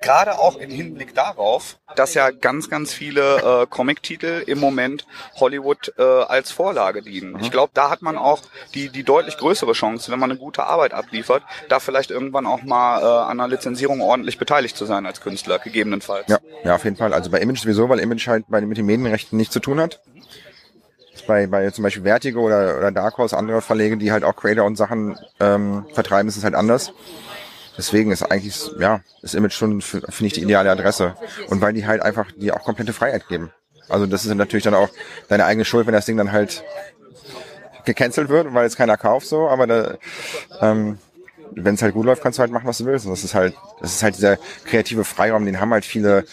gerade 0.02 0.40
auch 0.40 0.58
im 0.58 0.70
Hinblick 0.70 1.14
darauf, 1.14 1.78
dass 1.96 2.14
ja 2.14 2.32
ganz, 2.32 2.70
ganz 2.70 2.94
viele 2.94 3.64
äh, 3.64 3.68
Comic-Titel 3.68 4.44
im 4.48 4.60
Moment 4.60 5.06
Hollywood 5.40 5.94
äh, 5.98 6.02
als 6.02 6.52
Vorlage 6.52 7.02
dienen. 7.02 7.38
Ich 7.42 7.52
glaube, 7.52 7.72
da 7.74 7.90
hat 7.90 8.02
man 8.02 8.18
auch 8.18 8.42
die, 8.74 8.90
die 8.90 9.04
deutlich 9.04 9.38
größere 9.38 9.74
Chance, 9.74 10.12
wenn 10.12 10.20
man 10.20 10.32
eine 10.32 10.40
gute 10.40 10.64
Arbeit 10.64 10.94
abliefert, 10.94 11.44
da 11.70 11.80
vielleicht 11.80 12.12
irgendwann 12.12 12.46
auch 12.46 12.64
mal 12.64 13.02
äh, 13.02 13.06
an 13.06 13.40
einer 13.40 13.48
Lizenzierung 13.48 14.02
ordentlich 14.02 14.38
beteiligt 14.38 14.76
zu 14.76 14.86
sein 14.86 15.06
als 15.06 15.22
Künstler, 15.22 15.60
gegebenenfalls. 15.60 16.28
Ja, 16.28 16.40
ja, 16.64 16.76
auf 16.76 16.84
jeden 16.84 16.98
Fall. 16.98 17.14
Also 17.14 17.30
bei 17.30 17.40
Image 17.40 17.60
sowieso, 17.60 17.88
weil 17.90 18.00
Image 18.00 18.28
halt 18.28 18.46
bei, 18.48 18.62
mit 18.62 18.78
den 18.78 18.86
Medienrechten 18.86 19.38
nichts 19.38 19.54
zu 19.54 19.60
tun 19.60 19.80
hat 19.80 20.02
bei, 21.28 21.48
bei 21.48 21.70
zum 21.72 21.84
Beispiel 21.84 22.04
Vertigo 22.04 22.42
oder, 22.42 22.78
oder 22.78 22.92
Dark 22.92 23.18
Horse, 23.18 23.38
andere 23.38 23.62
Verlege, 23.62 23.98
die 23.98 24.12
halt 24.12 24.24
auch 24.24 24.36
Creator 24.36 24.66
und 24.66 24.76
Sachen 24.76 25.18
ähm, 25.40 25.86
vertreiben, 25.94 26.28
ist 26.28 26.38
es 26.38 26.44
halt 26.44 26.56
anders. 26.56 26.94
Deswegen 27.78 28.12
ist 28.12 28.24
eigentlich, 28.24 28.70
ja, 28.80 29.02
das 29.22 29.34
Image 29.34 29.54
schon, 29.54 29.82
finde 29.82 30.26
ich, 30.26 30.34
die 30.34 30.44
ideale 30.44 30.70
Adresse. 30.72 31.16
Und 31.48 31.62
weil 31.62 31.74
die 31.74 31.86
halt 31.88 32.02
einfach 32.02 32.28
die 32.36 32.52
auch 32.52 32.64
komplette 32.64 32.94
Freiheit 32.94 33.28
geben. 33.28 33.52
Also 33.90 34.06
das 34.06 34.26
ist 34.26 34.34
natürlich 34.34 34.64
dann 34.64 34.76
auch 34.76 34.90
deine 35.28 35.46
eigene 35.46 35.66
Schuld, 35.66 35.88
wenn 35.88 35.94
das 35.94 36.06
Ding 36.06 36.18
dann 36.18 36.32
halt 36.32 36.64
gecancelt 37.86 38.30
wird, 38.30 38.54
weil 38.54 38.66
es 38.66 38.76
keiner 38.76 38.98
kauft 38.98 39.28
so, 39.28 39.50
aber 39.50 39.68
da, 39.68 39.98
ähm, 40.62 41.00
wenn 41.52 41.76
es 41.76 41.82
halt 41.82 41.94
gut 41.94 42.06
läuft, 42.06 42.22
kannst 42.22 42.40
du 42.40 42.42
halt 42.42 42.52
machen, 42.52 42.68
was 42.68 42.78
du 42.78 42.86
willst. 42.86 43.06
Und 43.06 43.12
das 43.12 43.24
ist 43.24 43.34
halt, 43.34 43.56
das 43.82 43.94
ist 43.96 44.04
halt 44.04 44.16
dieser 44.16 44.38
kreative 44.66 45.04
Freiraum, 45.04 45.46
den 45.46 45.60
haben 45.60 45.72
halt 45.74 45.86
viele 45.86 46.26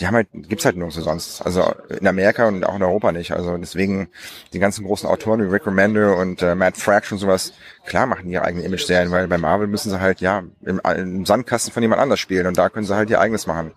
die 0.00 0.06
haben 0.06 0.14
halt, 0.14 0.28
gibt's 0.32 0.64
halt 0.64 0.76
nirgendwo 0.76 1.00
sonst. 1.00 1.42
Also 1.42 1.74
in 1.88 2.06
Amerika 2.06 2.46
und 2.46 2.64
auch 2.64 2.76
in 2.76 2.82
Europa 2.82 3.12
nicht. 3.12 3.32
Also 3.32 3.56
deswegen 3.56 4.08
die 4.52 4.58
ganzen 4.58 4.84
großen 4.84 5.08
Autoren 5.08 5.42
wie 5.42 5.52
Rick 5.52 5.66
Remender 5.66 6.16
und 6.16 6.40
äh, 6.42 6.54
Matt 6.54 6.76
Fraction 6.76 7.16
und 7.16 7.20
sowas, 7.20 7.52
klar 7.86 8.06
machen 8.06 8.28
ihre 8.30 8.44
eigene 8.44 8.64
Image-Serien, 8.64 9.10
weil 9.10 9.26
bei 9.26 9.38
Marvel 9.38 9.66
müssen 9.66 9.90
sie 9.90 10.00
halt, 10.00 10.20
ja, 10.20 10.44
im, 10.62 10.80
im 10.80 11.26
Sandkasten 11.26 11.72
von 11.72 11.82
jemand 11.82 12.00
anders 12.00 12.20
spielen 12.20 12.46
und 12.46 12.56
da 12.56 12.68
können 12.68 12.86
sie 12.86 12.94
halt 12.94 13.10
ihr 13.10 13.20
eigenes 13.20 13.46
machen. 13.46 13.72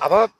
Aber 0.00 0.30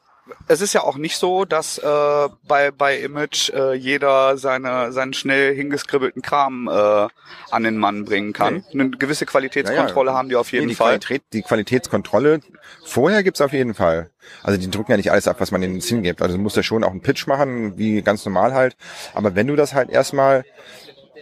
es 0.48 0.60
ist 0.60 0.72
ja 0.72 0.82
auch 0.82 0.96
nicht 0.96 1.16
so, 1.16 1.44
dass 1.44 1.78
äh, 1.78 2.28
bei, 2.46 2.70
bei 2.70 2.98
Image 2.98 3.50
äh, 3.50 3.74
jeder 3.74 4.36
seine, 4.36 4.92
seinen 4.92 5.12
schnell 5.12 5.54
hingeskribbelten 5.54 6.22
Kram 6.22 6.68
äh, 6.68 7.08
an 7.50 7.62
den 7.62 7.76
Mann 7.76 8.04
bringen 8.04 8.32
kann. 8.32 8.64
Eine 8.72 8.90
gewisse 8.90 9.26
Qualitätskontrolle 9.26 10.08
ja, 10.08 10.12
ja. 10.12 10.18
haben 10.18 10.28
die 10.28 10.36
auf 10.36 10.52
jeden 10.52 10.66
nee, 10.66 10.72
die 10.72 10.76
Fall. 10.76 10.98
Qualität, 10.98 11.22
die 11.32 11.42
Qualitätskontrolle 11.42 12.40
vorher 12.84 13.22
gibt's 13.22 13.40
auf 13.40 13.52
jeden 13.52 13.74
Fall. 13.74 14.10
Also 14.42 14.58
die 14.58 14.70
drücken 14.70 14.92
ja 14.92 14.96
nicht 14.96 15.12
alles 15.12 15.28
ab, 15.28 15.36
was 15.40 15.50
man 15.50 15.62
ihnen 15.62 15.80
hingibt. 15.80 16.22
Also 16.22 16.36
du 16.36 16.42
musst 16.42 16.56
ja 16.56 16.62
schon 16.62 16.84
auch 16.84 16.90
einen 16.90 17.02
Pitch 17.02 17.26
machen, 17.26 17.76
wie 17.76 18.02
ganz 18.02 18.24
normal 18.24 18.54
halt. 18.54 18.76
Aber 19.12 19.34
wenn 19.34 19.46
du 19.46 19.56
das 19.56 19.74
halt 19.74 19.90
erstmal 19.90 20.44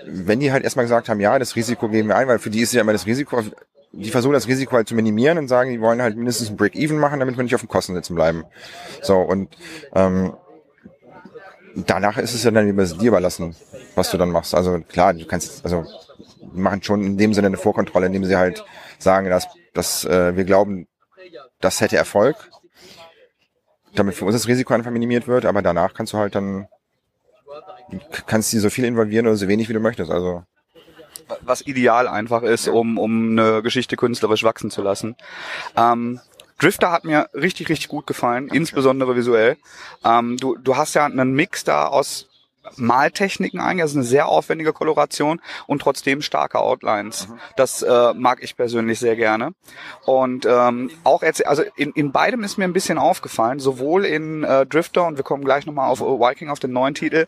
wenn 0.04 0.40
die 0.40 0.50
halt 0.50 0.64
erstmal 0.64 0.84
gesagt 0.84 1.08
haben, 1.08 1.20
ja, 1.20 1.38
das 1.38 1.54
Risiko 1.54 1.88
geben 1.88 2.08
wir 2.08 2.16
ein, 2.16 2.26
weil 2.26 2.40
für 2.40 2.50
die 2.50 2.60
ist 2.60 2.72
ja 2.72 2.80
immer 2.80 2.92
das 2.92 3.06
Risiko, 3.06 3.44
die 3.92 4.10
versuchen 4.10 4.32
das 4.32 4.48
Risiko 4.48 4.72
halt 4.76 4.88
zu 4.88 4.94
minimieren 4.94 5.38
und 5.38 5.48
sagen, 5.48 5.70
die 5.70 5.80
wollen 5.80 6.00
halt 6.00 6.16
mindestens 6.16 6.50
ein 6.50 6.56
Break-Even 6.56 6.98
machen, 6.98 7.20
damit 7.20 7.36
wir 7.36 7.44
nicht 7.44 7.54
auf 7.54 7.60
den 7.60 7.68
Kosten 7.68 7.94
sitzen 7.94 8.14
bleiben. 8.14 8.44
So, 9.02 9.18
und 9.18 9.56
ähm, 9.94 10.34
danach 11.74 12.16
ist 12.18 12.34
es 12.34 12.42
ja 12.44 12.50
dann 12.50 12.68
über 12.68 12.84
dir 12.84 13.08
überlassen, 13.08 13.54
was 13.94 14.10
du 14.10 14.16
dann 14.16 14.30
machst. 14.30 14.54
Also 14.54 14.80
klar, 14.80 15.12
du 15.12 15.26
kannst, 15.26 15.64
also 15.64 15.84
machen 16.52 16.82
schon 16.82 17.04
in 17.04 17.18
dem 17.18 17.34
Sinne 17.34 17.48
eine 17.48 17.56
Vorkontrolle, 17.56 18.06
indem 18.06 18.24
sie 18.24 18.36
halt 18.36 18.64
sagen, 18.98 19.28
dass, 19.28 19.48
dass 19.74 20.04
äh, 20.04 20.36
wir 20.36 20.44
glauben, 20.44 20.86
das 21.60 21.80
hätte 21.80 21.96
Erfolg, 21.96 22.50
damit 23.94 24.14
für 24.14 24.24
uns 24.24 24.34
das 24.34 24.48
Risiko 24.48 24.74
einfach 24.74 24.90
minimiert 24.90 25.28
wird, 25.28 25.44
aber 25.44 25.62
danach 25.62 25.94
kannst 25.94 26.12
du 26.12 26.18
halt 26.18 26.34
dann 26.34 26.66
kannst 28.26 28.52
du 28.52 28.58
so 28.58 28.70
viel 28.70 28.84
involvieren 28.84 29.26
oder 29.26 29.36
so 29.36 29.48
wenig 29.48 29.68
wie 29.68 29.74
du 29.74 29.80
möchtest. 29.80 30.10
Also 30.10 30.44
was 31.40 31.66
ideal 31.66 32.08
einfach 32.08 32.42
ist, 32.42 32.68
um, 32.68 32.98
um 32.98 33.38
eine 33.38 33.62
Geschichte 33.62 33.96
künstlerisch 33.96 34.44
wachsen 34.44 34.70
zu 34.70 34.82
lassen. 34.82 35.16
Ähm, 35.76 36.20
Drifter 36.58 36.92
hat 36.92 37.04
mir 37.04 37.28
richtig, 37.34 37.68
richtig 37.68 37.88
gut 37.88 38.06
gefallen, 38.06 38.48
insbesondere 38.48 39.16
visuell. 39.16 39.56
Ähm, 40.04 40.36
du, 40.36 40.56
du 40.56 40.76
hast 40.76 40.94
ja 40.94 41.06
einen 41.06 41.32
Mix 41.32 41.64
da 41.64 41.86
aus 41.86 42.28
Maltechniken 42.76 43.60
eigentlich, 43.60 43.82
also 43.82 43.98
eine 43.98 44.06
sehr 44.06 44.28
aufwendige 44.28 44.72
Koloration 44.72 45.40
und 45.66 45.82
trotzdem 45.82 46.22
starke 46.22 46.60
Outlines. 46.60 47.28
Mhm. 47.28 47.38
Das 47.56 47.82
äh, 47.82 48.14
mag 48.14 48.42
ich 48.42 48.56
persönlich 48.56 48.98
sehr 48.98 49.16
gerne. 49.16 49.54
Und 50.04 50.46
ähm, 50.46 50.90
auch 51.04 51.22
also 51.22 51.62
in, 51.76 51.92
in 51.92 52.12
beidem 52.12 52.44
ist 52.44 52.58
mir 52.58 52.64
ein 52.64 52.72
bisschen 52.72 52.98
aufgefallen, 52.98 53.58
sowohl 53.58 54.04
in 54.04 54.44
äh, 54.44 54.64
Drifter 54.66 55.06
und 55.06 55.16
wir 55.16 55.24
kommen 55.24 55.44
gleich 55.44 55.66
nochmal 55.66 55.90
auf 55.90 56.00
Viking 56.00 56.50
auf 56.50 56.60
den 56.60 56.72
neuen 56.72 56.94
Titel. 56.94 57.26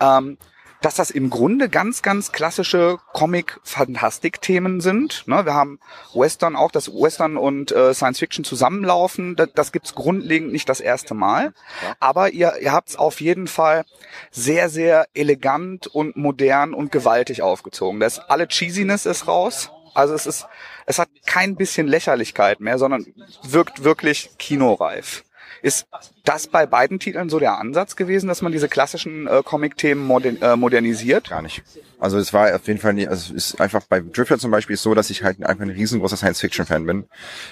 Ähm, 0.00 0.38
dass 0.82 0.96
das 0.96 1.10
im 1.10 1.30
Grunde 1.30 1.68
ganz, 1.68 2.02
ganz 2.02 2.32
klassische 2.32 2.98
Comic-Fantastik-Themen 3.12 4.80
sind. 4.80 5.24
Ne, 5.26 5.46
wir 5.46 5.54
haben 5.54 5.78
Western 6.12 6.56
auch, 6.56 6.70
dass 6.70 6.88
Western 6.88 7.36
und 7.36 7.72
äh, 7.72 7.94
Science-Fiction 7.94 8.44
zusammenlaufen. 8.44 9.36
Das, 9.36 9.48
das 9.54 9.72
gibt's 9.72 9.94
grundlegend 9.94 10.52
nicht 10.52 10.68
das 10.68 10.80
erste 10.80 11.14
Mal. 11.14 11.54
Aber 12.00 12.32
ihr, 12.32 12.54
ihr 12.60 12.72
habt 12.72 12.90
es 12.90 12.96
auf 12.96 13.20
jeden 13.20 13.46
Fall 13.46 13.84
sehr, 14.30 14.68
sehr 14.68 15.06
elegant 15.14 15.86
und 15.86 16.16
modern 16.16 16.74
und 16.74 16.92
gewaltig 16.92 17.42
aufgezogen. 17.42 18.00
Das 18.00 18.18
alle 18.18 18.48
Cheesiness 18.48 19.06
ist 19.06 19.28
raus. 19.28 19.70
Also 19.94 20.14
es 20.14 20.26
ist, 20.26 20.46
es 20.86 20.98
hat 20.98 21.08
kein 21.26 21.56
bisschen 21.56 21.86
Lächerlichkeit 21.86 22.60
mehr, 22.60 22.78
sondern 22.78 23.06
wirkt 23.42 23.84
wirklich 23.84 24.30
kinoreif. 24.38 25.22
Ist 25.62 25.86
das 26.24 26.48
bei 26.48 26.66
beiden 26.66 26.98
Titeln 26.98 27.28
so 27.28 27.38
der 27.38 27.56
Ansatz 27.58 27.94
gewesen, 27.94 28.26
dass 28.26 28.42
man 28.42 28.50
diese 28.50 28.68
klassischen 28.68 29.28
äh, 29.28 29.42
Comic-Themen 29.44 30.04
modern, 30.04 30.42
äh, 30.42 30.56
modernisiert? 30.56 31.30
Gar 31.30 31.42
nicht. 31.42 31.62
Also 32.00 32.18
es 32.18 32.32
war 32.32 32.52
auf 32.54 32.66
jeden 32.66 32.80
Fall 32.80 32.94
nicht, 32.94 33.08
also 33.08 33.32
es 33.32 33.52
ist 33.52 33.60
einfach 33.60 33.82
bei 33.88 34.00
Drifter 34.00 34.38
zum 34.40 34.50
Beispiel 34.50 34.76
so, 34.76 34.94
dass 34.94 35.08
ich 35.08 35.22
halt 35.22 35.42
einfach 35.44 35.62
ein 35.62 35.70
riesengroßer 35.70 36.16
Science-Fiction-Fan 36.16 36.84
bin. 36.84 37.04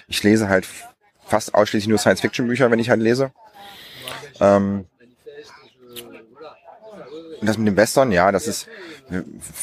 Ich 0.09 0.23
lese 0.25 0.49
halt 0.49 0.67
fast 1.25 1.55
ausschließlich 1.55 1.89
nur 1.89 1.99
Science-Fiction-Bücher, 1.99 2.69
wenn 2.73 2.81
ich 2.81 2.91
halt 2.91 3.01
lese. 3.01 3.31
Ähm, 4.41 4.87
und 7.41 7.47
das 7.47 7.57
mit 7.57 7.69
dem 7.69 7.77
Western, 7.77 8.11
ja, 8.13 8.33
das 8.33 8.49
ist, 8.49 8.67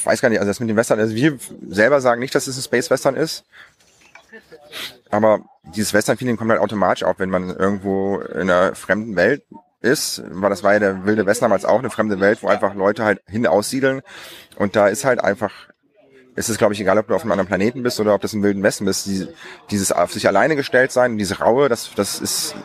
weiß 0.05 0.21
gar 0.21 0.29
nicht, 0.29 0.39
also 0.39 0.49
das 0.49 0.59
mit 0.59 0.69
dem 0.69 0.77
Western, 0.77 0.99
also 0.99 1.13
wir 1.13 1.37
selber 1.69 2.01
sagen 2.01 2.21
nicht, 2.21 2.33
dass 2.33 2.47
es 2.47 2.57
ein 2.57 2.63
Space 2.63 2.89
Western 2.89 3.15
ist. 3.15 3.43
Aber 5.11 5.41
dieses 5.75 5.93
Western-Feeling 5.93 6.37
kommt 6.37 6.51
halt 6.51 6.61
automatisch 6.61 7.03
auf, 7.03 7.19
wenn 7.19 7.29
man 7.29 7.49
irgendwo 7.49 8.19
in 8.19 8.49
einer 8.49 8.75
fremden 8.75 9.15
Welt 9.15 9.43
ist, 9.81 10.23
weil 10.29 10.49
das 10.49 10.63
war 10.63 10.73
ja 10.73 10.79
der 10.79 11.05
wilde 11.05 11.25
Westen 11.25 11.45
damals 11.45 11.65
auch 11.65 11.79
eine 11.79 11.89
fremde 11.89 12.19
Welt, 12.19 12.41
wo 12.41 12.47
einfach 12.47 12.73
Leute 12.73 13.03
halt 13.03 13.21
hin 13.27 13.45
aussiedeln 13.45 14.01
und 14.57 14.75
da 14.75 14.87
ist 14.87 15.05
halt 15.05 15.19
einfach 15.23 15.51
ist 16.35 16.49
es, 16.49 16.59
glaube 16.59 16.75
ich, 16.75 16.79
egal, 16.79 16.99
ob 16.99 17.07
du 17.07 17.15
auf 17.15 17.23
einem 17.23 17.31
anderen 17.31 17.47
Planeten 17.47 17.81
bist 17.81 17.99
oder 17.99 18.13
ob 18.13 18.21
das 18.21 18.35
im 18.35 18.43
Wilden 18.43 18.61
Westen 18.61 18.85
bist, 18.85 19.07
die, 19.07 19.27
dieses 19.71 19.91
auf 19.91 20.13
sich 20.13 20.27
alleine 20.27 20.55
gestellt 20.55 20.91
sein, 20.91 21.17
diese 21.17 21.39
Raue, 21.39 21.67
das, 21.67 21.89
das 21.95 22.19
ist 22.19 22.55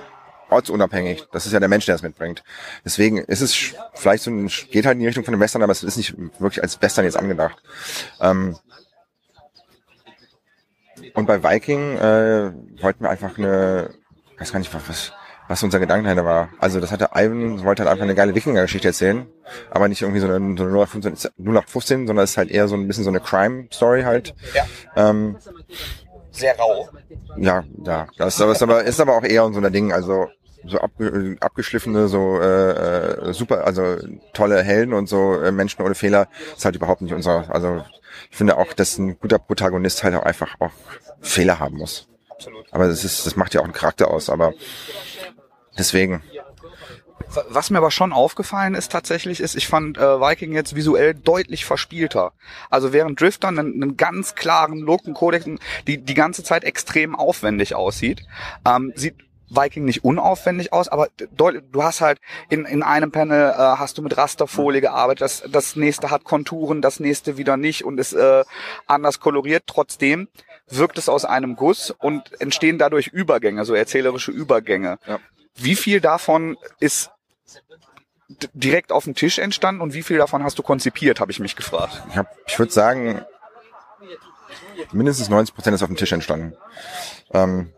ortsunabhängig. 0.51 1.25
Das 1.33 1.47
ist 1.47 1.53
ja 1.53 1.61
der 1.61 1.71
Mensch, 1.71 1.87
der 1.87 1.95
es 1.95 2.03
mitbringt. 2.03 2.45
Deswegen 2.85 3.17
ist 3.17 3.41
es 3.41 3.75
vielleicht 3.95 4.25
so 4.25 4.31
ein, 4.31 4.49
geht 4.71 4.85
halt 4.85 4.97
in 4.97 5.01
die 5.01 5.07
Richtung 5.07 5.25
von 5.25 5.33
dem 5.33 5.41
Western, 5.41 5.63
aber 5.63 5.73
es 5.73 5.83
ist 5.83 5.97
nicht 5.97 6.15
wirklich 6.39 6.63
als 6.63 6.83
Western 6.83 7.07
jetzt 7.07 7.17
angedacht. 7.17 7.63
Ähm, 8.21 8.57
und 11.15 11.27
bei 11.27 11.43
Viking 11.43 11.97
äh, 11.99 12.53
wollten 12.81 13.05
wir 13.05 13.11
einfach 13.11 13.39
eine, 13.39 13.91
weiß 14.39 14.53
gar 14.53 14.59
nicht, 14.59 14.73
was, 14.73 15.13
was 15.49 15.63
unser 15.63 15.79
Gedanke 15.79 16.05
dahinter 16.05 16.25
war. 16.25 16.49
Also 16.59 16.81
das 16.81 16.91
hatte 16.93 17.11
Ivan, 17.15 17.65
wollte 17.65 17.83
halt 17.83 17.91
einfach 17.91 18.05
eine 18.05 18.15
geile 18.15 18.35
Wikinger-Geschichte 18.35 18.89
erzählen, 18.89 19.27
aber 19.71 19.89
nicht 19.89 20.03
irgendwie 20.03 20.21
so 20.21 20.27
eine, 20.27 20.57
so 20.57 20.65
eine 20.65 20.73
0815, 20.73 22.07
sondern 22.07 22.25
es 22.25 22.31
ist 22.31 22.37
halt 22.37 22.51
eher 22.51 22.69
so 22.69 22.75
ein 22.75 22.87
bisschen 22.87 23.05
so 23.05 23.11
eine 23.11 23.21
Crime-Story 23.21 24.03
halt. 24.03 24.35
Ja. 24.55 24.65
Ähm, 24.97 25.37
Sehr 26.31 26.57
rau. 26.59 26.89
Ja, 27.37 27.65
ja. 27.85 28.07
Das 28.17 28.35
ist 28.35 28.63
aber, 28.63 28.83
ist 28.83 29.01
aber, 29.01 29.17
auch 29.17 29.25
eher 29.25 29.51
so 29.53 29.61
ein 29.61 29.73
Ding, 29.73 29.93
also 29.93 30.29
so 30.67 30.79
abge 30.79 31.37
abgeschliffene, 31.41 32.09
so 32.09 32.41
äh, 32.41 32.71
äh, 32.71 33.33
super, 33.33 33.65
also 33.65 33.97
tolle 34.33 34.63
Helden 34.63 34.95
und 34.95 35.09
so 35.09 35.41
äh, 35.41 35.53
Menschen 35.53 35.83
ohne 35.83 35.95
Fehler 35.95 36.29
ist 36.57 36.65
halt 36.65 36.77
überhaupt 36.77 37.03
nicht 37.03 37.15
unser, 37.15 37.53
also 37.53 37.85
ich 38.31 38.37
finde 38.37 38.57
auch, 38.57 38.73
dass 38.73 38.99
ein 38.99 39.19
guter 39.19 39.39
Protagonist 39.39 40.03
halt 40.03 40.15
auch 40.15 40.23
einfach 40.23 40.55
auch 40.61 40.71
Fehler 41.21 41.59
haben 41.59 41.77
muss. 41.77 42.09
Absolut. 42.31 42.67
Aber 42.73 42.89
das 42.89 43.05
ist, 43.05 43.27
das 43.27 43.37
macht 43.37 43.55
ja 43.55 43.61
auch 43.61 43.65
einen 43.65 43.73
Charakter 43.73 44.11
aus, 44.11 44.31
aber 44.31 44.53
deswegen. 45.79 46.23
Was 47.49 47.71
mir 47.71 47.79
aber 47.79 47.91
schon 47.91 48.13
aufgefallen 48.13 48.75
ist 48.75 48.93
tatsächlich, 48.93 49.41
ist, 49.41 49.55
ich 49.55 49.67
fand 49.67 49.97
äh, 49.97 50.21
Viking 50.21 50.53
jetzt 50.53 50.75
visuell 50.75 51.15
deutlich 51.15 51.65
verspielter. 51.65 52.33
Also 52.69 52.93
während 52.93 53.19
Drifter 53.19 53.49
einen, 53.49 53.83
einen 53.83 53.97
ganz 53.97 54.35
klaren 54.35 54.81
Look, 54.81 55.07
einen 55.07 55.15
Codex, 55.15 55.47
die 55.87 55.99
die 55.99 56.15
ganze 56.15 56.43
Zeit 56.43 56.65
extrem 56.65 57.15
aufwendig 57.15 57.75
aussieht, 57.75 58.27
ähm, 58.67 58.93
sieht 58.97 59.15
Viking 59.55 59.85
nicht 59.85 60.05
unaufwendig 60.05 60.73
aus, 60.73 60.89
aber 60.89 61.09
du 61.17 61.83
hast 61.83 62.01
halt 62.01 62.21
in, 62.49 62.65
in 62.65 62.83
einem 62.83 63.11
Panel 63.13 63.51
äh, 63.51 63.57
hast 63.57 63.99
du 63.99 64.03
mit 64.03 64.17
Rasterfolie 64.17 64.81
gearbeitet, 64.81 65.21
das, 65.21 65.43
das 65.51 65.77
nächste 65.77 66.11
hat 66.11 66.25
Konturen, 66.25 66.83
das 66.83 67.01
nächste 67.01 67.37
wieder 67.37 67.57
nicht 67.57 67.85
und 67.85 67.99
ist 67.99 68.13
äh, 68.13 68.45
anders 68.87 69.21
koloriert. 69.21 69.65
Trotzdem 69.67 70.29
wirkt 70.69 70.99
es 70.99 71.09
aus 71.09 71.25
einem 71.25 71.57
Guss 71.57 71.91
und 71.91 72.41
entstehen 72.41 72.79
dadurch 72.79 73.09
Übergänge, 73.09 73.65
so 73.65 73.75
erzählerische 73.75 74.31
Übergänge. 74.31 74.99
Ja. 75.07 75.19
Wie 75.55 75.77
viel 75.77 76.01
davon 76.01 76.57
ist 76.81 77.11
direkt 78.55 78.93
auf 78.93 79.05
dem 79.05 79.15
Tisch 79.15 79.39
entstanden 79.39 79.83
und 79.83 79.93
wie 79.95 80.03
viel 80.03 80.19
davon 80.19 80.43
hast 80.43 80.59
du 80.59 80.63
konzipiert, 80.63 81.21
habe 81.21 81.31
ich 81.31 81.41
mich 81.41 81.57
gefragt. 81.57 82.03
Ich, 82.09 82.17
hab, 82.17 82.27
ich 82.47 82.59
würde 82.59 82.73
sagen, 82.73 83.23
mindestens 84.93 85.29
90 85.29 85.55
Prozent 85.55 85.75
ist 85.75 85.83
auf 85.83 85.89
dem 85.89 85.97
Tisch 85.97 86.13
entstanden. 86.13 86.57
Ähm, 87.33 87.73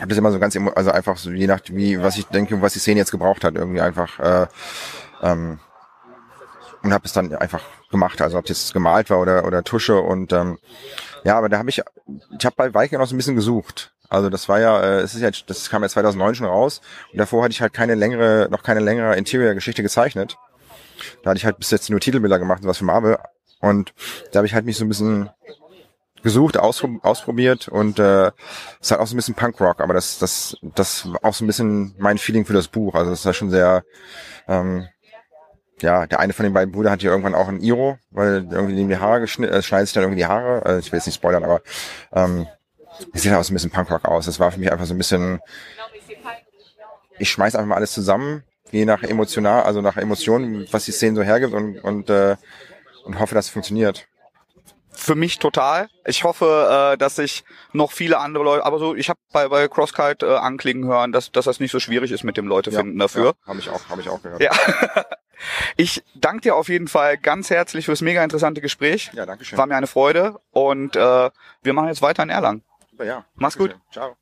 habe 0.00 0.08
das 0.08 0.18
immer 0.18 0.32
so 0.32 0.38
ganz, 0.38 0.56
also 0.74 0.90
einfach 0.90 1.16
so 1.16 1.30
je 1.30 1.46
nach 1.46 1.60
wie, 1.68 2.00
was 2.02 2.16
ich 2.16 2.26
denke, 2.26 2.60
was 2.60 2.72
die 2.72 2.78
Szene 2.78 3.00
jetzt 3.00 3.10
gebraucht 3.10 3.44
hat, 3.44 3.54
irgendwie 3.54 3.80
einfach 3.80 4.18
äh, 4.18 4.46
ähm, 5.22 5.58
und 6.82 6.92
habe 6.92 7.04
es 7.06 7.12
dann 7.12 7.34
einfach 7.34 7.62
gemacht, 7.90 8.20
also 8.20 8.38
ob 8.38 8.48
jetzt 8.48 8.72
gemalt 8.72 9.10
war 9.10 9.20
oder 9.20 9.46
oder 9.46 9.62
Tusche 9.64 10.00
und 10.00 10.32
ähm, 10.32 10.58
ja, 11.24 11.38
aber 11.38 11.48
da 11.48 11.58
habe 11.58 11.70
ich, 11.70 11.80
ich 12.38 12.44
habe 12.44 12.56
bei 12.56 12.74
Viking 12.74 12.98
noch 12.98 13.06
so 13.06 13.14
ein 13.14 13.18
bisschen 13.18 13.36
gesucht. 13.36 13.92
Also 14.10 14.28
das 14.28 14.48
war 14.48 14.60
ja, 14.60 14.80
äh, 14.80 15.00
es 15.00 15.14
ist 15.14 15.22
ja, 15.22 15.30
das 15.46 15.70
kam 15.70 15.82
ja 15.82 15.88
2009 15.88 16.34
schon 16.34 16.46
raus 16.46 16.82
und 17.12 17.18
davor 17.18 17.42
hatte 17.42 17.52
ich 17.52 17.62
halt 17.62 17.72
keine 17.72 17.94
längere, 17.94 18.48
noch 18.50 18.62
keine 18.62 18.80
längere 18.80 19.16
Interior-Geschichte 19.16 19.82
gezeichnet. 19.82 20.36
Da 21.22 21.30
hatte 21.30 21.38
ich 21.38 21.44
halt 21.46 21.58
bis 21.58 21.70
jetzt 21.70 21.88
nur 21.90 22.00
Titelbilder 22.00 22.38
gemacht 22.38 22.62
und 22.62 22.68
was 22.68 22.78
für 22.78 22.84
Marvel 22.84 23.18
und 23.60 23.94
da 24.32 24.38
habe 24.38 24.46
ich 24.46 24.54
halt 24.54 24.66
mich 24.66 24.76
so 24.76 24.84
ein 24.84 24.88
bisschen 24.88 25.30
gesucht, 26.24 26.56
ausprobiert 26.56 27.68
und 27.68 27.98
äh, 27.98 28.32
ist 28.80 28.90
halt 28.90 29.00
auch 29.00 29.06
so 29.06 29.14
ein 29.14 29.16
bisschen 29.16 29.34
Punkrock, 29.34 29.80
aber 29.80 29.92
das, 29.94 30.18
das, 30.18 30.56
das 30.62 31.12
war 31.12 31.22
auch 31.22 31.34
so 31.34 31.44
ein 31.44 31.46
bisschen 31.46 31.94
mein 31.98 32.18
Feeling 32.18 32.46
für 32.46 32.54
das 32.54 32.66
Buch. 32.66 32.94
Also 32.94 33.12
es 33.12 33.20
ist 33.20 33.24
ja 33.26 33.34
schon 33.34 33.50
sehr, 33.50 33.84
ähm, 34.48 34.88
ja, 35.80 36.06
der 36.06 36.20
eine 36.20 36.32
von 36.32 36.44
den 36.44 36.54
beiden 36.54 36.72
Brüdern 36.72 36.92
hat 36.92 37.02
ja 37.02 37.10
irgendwann 37.10 37.34
auch 37.34 37.48
ein 37.48 37.60
Iro, 37.60 37.98
weil 38.10 38.48
irgendwie 38.50 38.74
die 38.74 38.96
Haare 38.96 39.20
geschnitten, 39.20 39.52
äh, 39.52 39.62
schneidet 39.62 39.88
sich 39.88 39.94
dann 39.94 40.02
irgendwie 40.02 40.22
die 40.22 40.26
Haare. 40.26 40.64
Also 40.64 40.80
ich 40.80 40.90
will 40.90 40.98
jetzt 40.98 41.06
nicht 41.06 41.16
spoilern, 41.16 41.44
aber 41.44 41.60
ähm, 42.12 42.46
es 43.12 43.22
sieht 43.22 43.30
halt 43.30 43.40
auch 43.40 43.44
so 43.44 43.52
ein 43.52 43.56
bisschen 43.56 43.70
Punkrock 43.70 44.06
aus. 44.06 44.24
Das 44.24 44.40
war 44.40 44.50
für 44.50 44.58
mich 44.58 44.72
einfach 44.72 44.86
so 44.86 44.94
ein 44.94 44.98
bisschen, 44.98 45.40
ich 47.18 47.30
schmeiß 47.30 47.54
einfach 47.54 47.68
mal 47.68 47.76
alles 47.76 47.92
zusammen, 47.92 48.44
je 48.70 48.86
nach 48.86 49.02
emotional, 49.02 49.64
also 49.64 49.82
nach 49.82 49.98
Emotionen, 49.98 50.66
was 50.70 50.86
die 50.86 50.92
Szene 50.92 51.16
so 51.16 51.22
hergibt 51.22 51.52
und, 51.52 51.78
und, 51.80 52.08
äh, 52.08 52.36
und 53.04 53.20
hoffe, 53.20 53.34
dass 53.34 53.46
es 53.46 53.50
funktioniert 53.50 54.08
für 54.94 55.14
mich 55.14 55.38
total. 55.38 55.88
Ich 56.06 56.24
hoffe, 56.24 56.92
äh, 56.94 56.98
dass 56.98 57.16
sich 57.16 57.44
noch 57.72 57.92
viele 57.92 58.18
andere 58.18 58.44
Leute, 58.44 58.64
aber 58.64 58.78
so, 58.78 58.94
ich 58.94 59.08
habe 59.08 59.18
bei, 59.32 59.48
bei 59.48 59.68
Crosskite 59.68 60.26
äh, 60.26 60.36
anklingen 60.36 60.84
hören, 60.86 61.12
dass, 61.12 61.32
dass 61.32 61.44
das 61.44 61.60
nicht 61.60 61.72
so 61.72 61.80
schwierig 61.80 62.10
ist 62.12 62.24
mit 62.24 62.36
dem 62.36 62.46
Leute 62.46 62.70
ja, 62.70 62.80
finden 62.80 62.98
dafür. 62.98 63.34
Ja, 63.42 63.48
habe 63.48 63.58
ich 63.58 63.70
auch, 63.70 63.88
habe 63.88 64.00
ich 64.00 64.08
auch 64.08 64.22
gehört. 64.22 64.42
Ja. 64.42 64.50
Ich 65.76 66.02
danke 66.14 66.42
dir 66.42 66.54
auf 66.54 66.68
jeden 66.68 66.88
Fall 66.88 67.18
ganz 67.18 67.50
herzlich 67.50 67.86
fürs 67.86 68.00
mega 68.00 68.22
interessante 68.22 68.60
Gespräch. 68.60 69.10
Ja, 69.12 69.26
danke 69.26 69.44
schön. 69.44 69.58
War 69.58 69.66
mir 69.66 69.76
eine 69.76 69.88
Freude 69.88 70.40
und 70.52 70.96
äh, 70.96 71.30
wir 71.62 71.72
machen 71.72 71.88
jetzt 71.88 72.02
weiter 72.02 72.22
in 72.22 72.30
Erlangen. 72.30 72.62
Ja, 72.98 73.24
Mach's 73.34 73.58
gut. 73.58 73.76
Ciao. 73.92 74.16